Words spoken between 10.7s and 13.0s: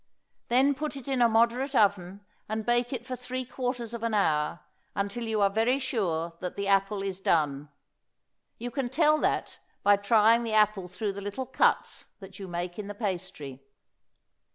through the little cuts that you make in the